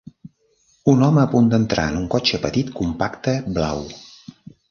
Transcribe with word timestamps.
Un 0.93 1.03
home 1.07 1.21
a 1.23 1.25
punt 1.33 1.51
d'entrar 1.51 1.83
en 1.91 1.99
un 2.01 2.09
cotxe 2.15 2.41
petit 2.47 2.73
compacte 2.81 3.37
blau. 3.59 3.87